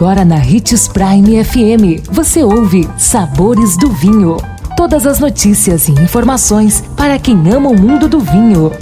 [0.00, 4.38] Agora na Ritz Prime FM, você ouve Sabores do Vinho.
[4.74, 8.72] Todas as notícias e informações para quem ama o mundo do vinho.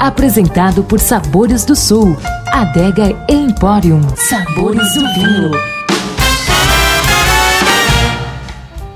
[0.00, 2.16] Apresentado por Sabores do Sul,
[2.48, 4.00] Adega Emporium.
[4.16, 5.50] Sabores do Vinho.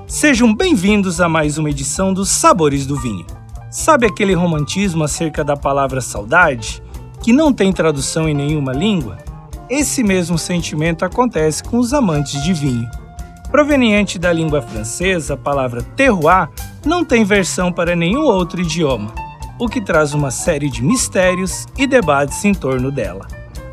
[0.09, 3.25] Sejam bem-vindos a mais uma edição dos Sabores do Vinho.
[3.71, 6.83] Sabe aquele romantismo acerca da palavra saudade,
[7.23, 9.17] que não tem tradução em nenhuma língua?
[9.73, 12.91] Esse mesmo sentimento acontece com os amantes de vinho.
[13.51, 16.51] Proveniente da língua francesa, a palavra terroir
[16.85, 19.15] não tem versão para nenhum outro idioma,
[19.59, 23.27] o que traz uma série de mistérios e debates em torno dela.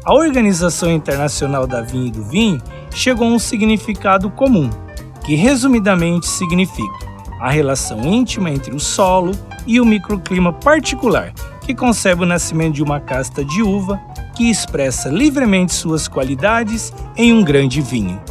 [0.06, 4.70] A Organização Internacional da Vinha e do Vinho chegou a um significado comum,
[5.26, 7.10] que resumidamente significa
[7.42, 9.34] a relação íntima entre o solo
[9.68, 11.34] e o microclima particular
[11.70, 14.02] que concebe o nascimento de uma casta de uva
[14.40, 18.22] que expressa livremente suas qualidades em um grande vinho.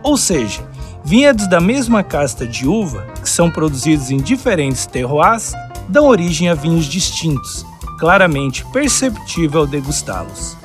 [0.00, 0.64] Ou seja,
[1.04, 5.54] vinhedos da mesma casta de uva, que são produzidos em diferentes terroirs,
[5.88, 7.66] dão origem a vinhos distintos,
[7.98, 10.56] claramente perceptível ao degustá-los.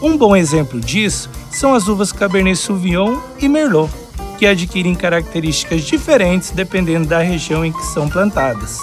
[0.00, 3.92] Um bom exemplo disso são as uvas Cabernet Sauvignon e Merlot,
[4.38, 8.78] que adquirem características diferentes dependendo da região em que são plantadas.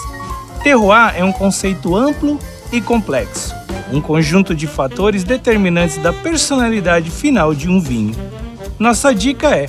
[0.63, 2.37] Terroir é um conceito amplo
[2.73, 3.55] e complexo,
[3.91, 8.15] um conjunto de fatores determinantes da personalidade final de um vinho.
[8.79, 9.67] Nossa dica é: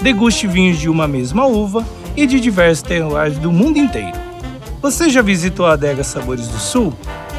[0.00, 1.84] deguste vinhos de uma mesma uva
[2.16, 4.16] e de diversos terroirs do mundo inteiro.
[4.80, 6.92] Você já visitou a adega Sabores do Sul?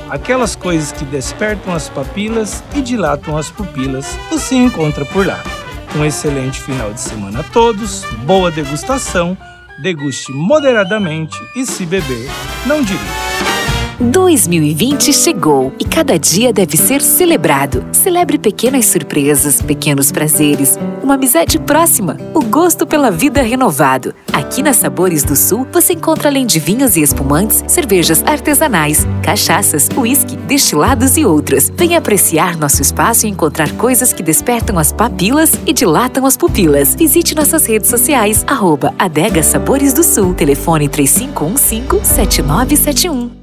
[0.09, 5.41] Aquelas coisas que despertam as papilas e dilatam as pupilas, você encontra por lá.
[5.95, 9.37] Um excelente final de semana a todos, boa degustação,
[9.81, 12.29] deguste moderadamente e se beber,
[12.65, 13.22] não dirija.
[13.99, 17.85] 2020 chegou e cada dia deve ser celebrado.
[17.91, 24.13] Celebre pequenas surpresas, pequenos prazeres, uma amizade próxima, o gosto pela vida renovado.
[24.31, 29.89] Aqui na Sabores do Sul você encontra além de vinhos e espumantes, cervejas artesanais, cachaças,
[29.95, 31.71] uísque, destilados e outras.
[31.75, 36.95] Venha apreciar nosso espaço e encontrar coisas que despertam as papilas e dilatam as pupilas.
[36.95, 43.42] Visite nossas redes sociais, arroba Adega Sabores do Sul, telefone 3515 7971.